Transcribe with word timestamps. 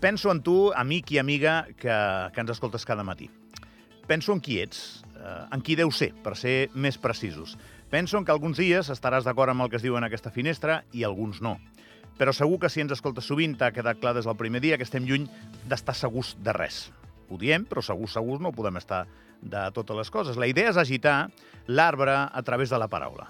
Penso 0.00 0.30
en 0.32 0.40
tu, 0.40 0.70
amic 0.72 1.12
i 1.12 1.18
amiga, 1.20 1.66
que, 1.76 1.92
que 2.32 2.40
ens 2.40 2.54
escoltes 2.54 2.86
cada 2.88 3.04
matí. 3.04 3.28
Penso 4.08 4.32
en 4.32 4.40
qui 4.40 4.56
ets, 4.62 5.02
eh, 5.12 5.42
en 5.52 5.60
qui 5.60 5.76
deu 5.76 5.92
ser, 5.92 6.14
per 6.24 6.32
ser 6.40 6.70
més 6.72 6.96
precisos. 6.98 7.58
Penso 7.92 8.16
en 8.16 8.24
que 8.24 8.32
alguns 8.32 8.56
dies 8.56 8.88
estaràs 8.88 9.26
d'acord 9.28 9.52
amb 9.52 9.66
el 9.66 9.68
que 9.68 9.76
es 9.76 9.84
diu 9.84 9.98
en 9.98 10.06
aquesta 10.06 10.32
finestra 10.32 10.80
i 10.96 11.04
alguns 11.04 11.42
no. 11.44 11.58
Però 12.16 12.32
segur 12.32 12.58
que 12.62 12.70
si 12.72 12.80
ens 12.80 12.94
escoltes 12.96 13.28
sovint 13.28 13.58
t'ha 13.60 13.74
quedat 13.76 14.00
clar 14.00 14.14
des 14.16 14.24
del 14.24 14.38
primer 14.40 14.62
dia 14.64 14.78
que 14.80 14.88
estem 14.88 15.04
lluny 15.04 15.28
d'estar 15.68 15.94
segurs 15.98 16.32
de 16.40 16.56
res. 16.56 16.86
Ho 17.28 17.36
diem, 17.38 17.68
però 17.68 17.84
segurs, 17.84 18.16
segurs 18.16 18.40
no 18.40 18.54
podem 18.56 18.80
estar 18.80 19.04
de 19.42 19.66
totes 19.76 19.96
les 19.96 20.10
coses. 20.10 20.40
La 20.40 20.48
idea 20.48 20.72
és 20.72 20.80
agitar 20.80 21.28
l'arbre 21.68 22.16
a 22.24 22.42
través 22.42 22.72
de 22.72 22.80
la 22.80 22.88
paraula. 22.88 23.28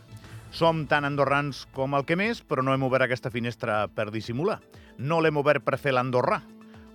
Som 0.55 0.87
tan 0.91 1.07
andorrans 1.07 1.66
com 1.75 1.99
el 1.99 2.07
que 2.07 2.19
més, 2.19 2.45
però 2.47 2.63
no 2.63 2.75
hem 2.75 2.87
obert 2.87 3.07
aquesta 3.07 3.30
finestra 3.30 3.85
per 3.91 4.11
dissimular. 4.15 4.59
No 4.99 5.21
l'hem 5.21 5.39
obert 5.39 5.66
per 5.66 5.79
fer 5.79 5.95
l'andorrà. 5.95 6.41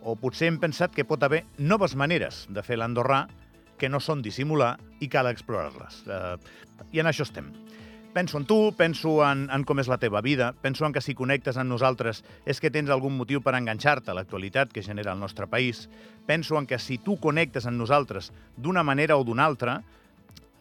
O 0.06 0.14
potser 0.22 0.52
hem 0.52 0.60
pensat 0.62 0.94
que 0.94 1.04
pot 1.08 1.24
haver 1.26 1.44
noves 1.58 1.96
maneres 1.98 2.44
de 2.54 2.62
fer 2.62 2.78
l'andorrà 2.78 3.26
que 3.82 3.90
no 3.90 4.00
són 4.00 4.22
dissimular 4.22 4.76
i 5.02 5.10
cal 5.10 5.28
explorar-les. 5.28 6.04
Uh, 6.06 6.38
I 6.94 7.02
en 7.02 7.10
això 7.10 7.26
estem. 7.26 7.50
Penso 8.16 8.38
en 8.40 8.46
tu, 8.48 8.72
penso 8.78 9.18
en, 9.28 9.50
en 9.52 9.66
com 9.68 9.82
és 9.82 9.90
la 9.92 9.98
teva 10.00 10.22
vida, 10.24 10.54
penso 10.64 10.86
en 10.88 10.94
que 10.96 11.02
si 11.04 11.18
connectes 11.18 11.58
amb 11.60 11.74
nosaltres 11.74 12.22
és 12.48 12.62
que 12.64 12.72
tens 12.72 12.94
algun 12.94 13.18
motiu 13.18 13.42
per 13.44 13.58
enganxar-te 13.58 14.14
a 14.14 14.16
l'actualitat 14.16 14.72
que 14.72 14.86
genera 14.86 15.12
el 15.12 15.20
nostre 15.20 15.50
país. 15.52 15.90
Penso 16.30 16.56
en 16.56 16.70
que 16.70 16.80
si 16.80 16.96
tu 16.96 17.18
connectes 17.20 17.68
amb 17.68 17.82
nosaltres 17.82 18.32
d'una 18.56 18.86
manera 18.88 19.18
o 19.20 19.26
d'una 19.28 19.44
altra, 19.44 19.82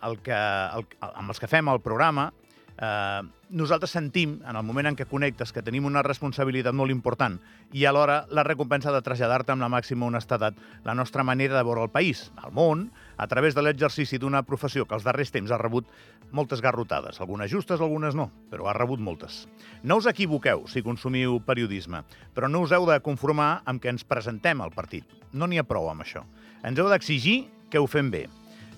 el 0.03 0.19
que, 0.25 0.35
el, 0.35 0.89
amb 1.13 1.31
els 1.31 1.39
que 1.39 1.53
fem 1.53 1.71
el 1.71 1.85
programa, 1.85 2.33
eh, 2.79 3.23
nosaltres 3.51 3.91
sentim, 3.91 4.41
en 4.49 4.57
el 4.57 4.65
moment 4.67 4.89
en 4.91 4.97
què 4.99 5.07
connectes, 5.07 5.53
que 5.55 5.63
tenim 5.63 5.87
una 5.87 6.03
responsabilitat 6.03 6.75
molt 6.75 6.91
important 6.91 7.39
i 7.73 7.85
alhora 7.87 8.25
la 8.35 8.45
recompensa 8.47 8.93
de 8.93 9.03
traslladar-te 9.05 9.55
amb 9.55 9.63
la 9.63 9.71
màxima 9.71 10.07
honestedat 10.07 10.59
la 10.85 10.95
nostra 10.95 11.25
manera 11.25 11.57
de 11.57 11.65
veure 11.67 11.85
el 11.87 11.93
país, 11.95 12.31
el 12.45 12.53
món, 12.53 12.89
a 13.17 13.29
través 13.31 13.55
de 13.55 13.63
l'exercici 13.63 14.19
d'una 14.19 14.43
professió 14.43 14.87
que 14.87 14.99
els 14.99 15.07
darrers 15.07 15.31
temps 15.31 15.53
ha 15.55 15.61
rebut 15.61 15.87
moltes 16.35 16.61
garrotades, 16.61 17.21
algunes 17.21 17.51
justes, 17.53 17.81
algunes 17.81 18.17
no, 18.19 18.31
però 18.51 18.69
ha 18.69 18.77
rebut 18.77 18.99
moltes. 18.99 19.45
No 19.83 20.01
us 20.01 20.11
equivoqueu 20.11 20.67
si 20.67 20.83
consumiu 20.83 21.39
periodisme, 21.47 22.03
però 22.35 22.51
no 22.51 22.65
us 22.65 22.75
heu 22.75 22.89
de 22.91 22.99
conformar 23.05 23.63
amb 23.65 23.83
que 23.83 23.93
ens 23.93 24.05
presentem 24.05 24.61
al 24.61 24.75
partit. 24.75 25.07
No 25.33 25.47
n'hi 25.47 25.63
ha 25.63 25.69
prou 25.69 25.91
amb 25.91 26.03
això. 26.03 26.25
Ens 26.65 26.79
heu 26.79 26.91
d'exigir 26.91 27.45
que 27.71 27.79
ho 27.79 27.87
fem 27.87 28.11
bé 28.11 28.27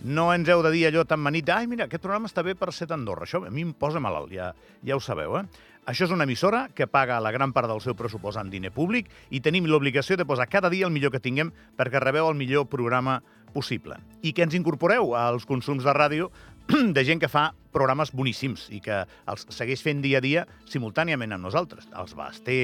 no 0.05 0.29
ens 0.35 0.49
heu 0.49 0.63
de 0.65 0.73
dir 0.75 0.87
allò 0.89 1.07
tan 1.09 1.23
manit, 1.23 1.49
ai, 1.51 1.67
mira, 1.71 1.87
aquest 1.87 2.03
programa 2.03 2.29
està 2.29 2.45
bé 2.47 2.57
per 2.59 2.73
ser 2.75 2.89
d'Andorra. 2.91 3.25
Això 3.27 3.41
a 3.47 3.51
mi 3.51 3.65
em 3.65 3.73
posa 3.73 4.03
malalt, 4.03 4.33
ja, 4.35 4.53
ja 4.85 4.97
ho 4.97 5.01
sabeu, 5.01 5.39
eh? 5.41 5.47
Això 5.87 6.09
és 6.09 6.11
una 6.11 6.27
emissora 6.27 6.65
que 6.75 6.89
paga 6.91 7.21
la 7.23 7.31
gran 7.31 7.53
part 7.55 7.71
del 7.71 7.81
seu 7.81 7.95
pressupost 7.95 8.41
en 8.41 8.51
diner 8.51 8.73
públic 8.75 9.07
i 9.31 9.39
tenim 9.39 9.69
l'obligació 9.71 10.17
de 10.19 10.27
posar 10.27 10.49
cada 10.51 10.71
dia 10.73 10.89
el 10.89 10.91
millor 10.91 11.13
que 11.15 11.23
tinguem 11.23 11.53
perquè 11.79 12.03
rebeu 12.03 12.27
el 12.27 12.35
millor 12.35 12.67
programa 12.67 13.21
possible. 13.55 14.01
I 14.27 14.35
que 14.35 14.43
ens 14.43 14.57
incorporeu 14.59 15.15
als 15.15 15.47
consums 15.47 15.87
de 15.87 15.95
ràdio 15.95 16.33
de 16.97 17.05
gent 17.07 17.23
que 17.23 17.31
fa 17.31 17.53
programes 17.71 18.11
boníssims 18.11 18.67
i 18.75 18.81
que 18.83 19.05
els 19.31 19.47
segueix 19.55 19.85
fent 19.87 20.03
dia 20.03 20.19
a 20.19 20.25
dia 20.25 20.43
simultàniament 20.67 21.37
amb 21.37 21.47
nosaltres. 21.47 21.87
Els 21.95 22.17
Basté, 22.19 22.59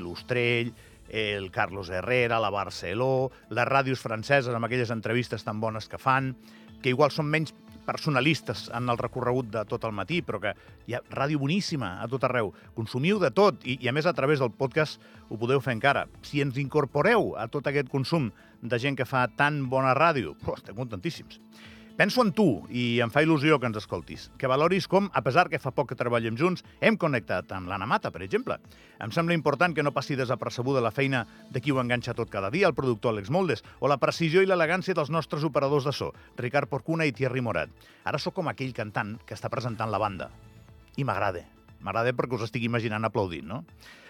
l'Ostrell, 0.00 0.72
el 1.08 1.50
Carlos 1.50 1.90
Herrera, 1.90 2.40
la 2.40 2.50
Barceló, 2.50 3.30
les 3.50 3.68
ràdios 3.68 4.02
franceses 4.02 4.54
amb 4.54 4.66
aquelles 4.66 4.90
entrevistes 4.94 5.44
tan 5.46 5.60
bones 5.60 5.88
que 5.88 6.00
fan, 6.00 6.34
que 6.82 6.92
igual 6.92 7.12
són 7.14 7.30
menys 7.30 7.54
personalistes 7.86 8.66
en 8.74 8.90
el 8.90 8.98
recorregut 8.98 9.48
de 9.54 9.62
tot 9.70 9.86
el 9.86 9.94
matí, 9.94 10.18
però 10.26 10.40
que 10.42 10.52
hi 10.90 10.96
ha 10.96 11.02
ràdio 11.14 11.38
boníssima 11.38 11.94
a 12.02 12.08
tot 12.10 12.26
arreu. 12.26 12.50
Consumiu 12.74 13.20
de 13.22 13.30
tot 13.30 13.62
i, 13.64 13.78
i 13.80 13.88
a 13.88 13.94
més 13.94 14.08
a 14.10 14.14
través 14.16 14.42
del 14.42 14.50
podcast 14.50 15.00
ho 15.30 15.38
podeu 15.38 15.62
fer 15.62 15.76
encara. 15.76 16.06
Si 16.26 16.42
ens 16.42 16.58
incorporeu 16.60 17.32
a 17.38 17.46
tot 17.52 17.70
aquest 17.70 17.88
consum 17.92 18.32
de 18.62 18.82
gent 18.82 18.98
que 18.98 19.06
fa 19.08 19.26
tan 19.38 19.64
bona 19.70 19.94
ràdio, 19.94 20.34
oh, 20.44 20.58
estem 20.58 20.76
contentíssims. 20.76 21.40
Penso 21.96 22.20
en 22.20 22.28
tu 22.36 22.60
i 22.68 22.98
em 23.00 23.08
fa 23.08 23.22
il·lusió 23.24 23.56
que 23.56 23.64
ens 23.70 23.78
escoltis, 23.80 24.26
que 24.36 24.50
valoris 24.52 24.84
com, 24.84 25.06
a 25.16 25.22
pesar 25.24 25.46
que 25.48 25.56
fa 25.56 25.72
poc 25.72 25.88
que 25.88 25.96
treballem 25.96 26.36
junts, 26.36 26.60
hem 26.84 26.98
connectat 27.00 27.54
amb 27.56 27.72
l'Anna 27.72 27.88
Mata, 27.88 28.12
per 28.12 28.20
exemple. 28.26 28.58
Em 29.00 29.14
sembla 29.16 29.32
important 29.32 29.72
que 29.72 29.80
no 29.80 29.94
passi 29.96 30.12
desapercebuda 30.12 30.84
la 30.84 30.92
feina 30.92 31.24
de 31.48 31.64
qui 31.64 31.72
ho 31.72 31.80
enganxa 31.80 32.12
tot 32.12 32.28
cada 32.28 32.52
dia, 32.52 32.68
el 32.68 32.76
productor 32.76 33.16
Alex 33.16 33.32
Moldes, 33.32 33.64
o 33.80 33.88
la 33.88 33.96
precisió 33.96 34.44
i 34.44 34.52
l'elegància 34.52 34.92
dels 34.92 35.08
nostres 35.08 35.48
operadors 35.48 35.88
de 35.88 35.96
so, 35.96 36.12
Ricard 36.36 36.68
Porcuna 36.68 37.08
i 37.08 37.16
Thierry 37.16 37.40
Morat. 37.40 37.72
Ara 38.04 38.20
sóc 38.20 38.36
com 38.36 38.52
aquell 38.52 38.76
cantant 38.76 39.16
que 39.24 39.32
està 39.32 39.48
presentant 39.48 39.88
la 39.88 40.02
banda. 40.02 40.28
I 41.00 41.04
m'agrada. 41.08 41.55
M'agrada 41.86 42.12
perquè 42.18 42.34
us 42.34 42.48
estic 42.48 42.66
imaginant 42.66 43.06
aplaudint, 43.06 43.46
no? 43.46 43.62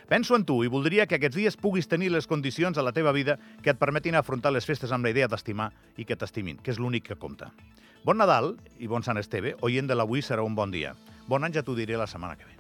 Penso 0.09 0.37
en 0.39 0.45
tu 0.47 0.61
i 0.65 0.71
voldria 0.71 1.05
que 1.11 1.19
aquests 1.19 1.37
dies 1.37 1.57
puguis 1.61 1.91
tenir 1.91 2.13
les 2.15 2.29
condicions 2.31 2.79
a 2.79 2.85
la 2.87 2.95
teva 2.97 3.13
vida 3.13 3.37
que 3.63 3.75
et 3.75 3.81
permetin 3.81 4.15
afrontar 4.15 4.53
les 4.55 4.65
festes 4.65 4.95
amb 4.95 5.05
la 5.05 5.11
idea 5.13 5.29
d'estimar 5.29 5.73
i 5.99 6.07
que 6.07 6.17
t'estimin, 6.17 6.63
que 6.63 6.71
és 6.73 6.79
l'únic 6.81 7.11
que 7.11 7.19
compta. 7.21 7.51
Bon 8.07 8.17
Nadal 8.17 8.55
i 8.79 8.87
bon 8.87 9.03
Sant 9.03 9.19
Esteve. 9.19 9.57
Oient 9.67 9.91
de 9.91 9.99
l'avui 9.99 10.23
serà 10.23 10.47
un 10.47 10.55
bon 10.55 10.71
dia. 10.71 10.95
Bon 11.27 11.43
any 11.43 11.59
ja 11.59 11.67
t'ho 11.67 11.75
diré 11.75 11.99
la 11.99 12.07
setmana 12.07 12.39
que 12.39 12.47
ve. 12.47 12.56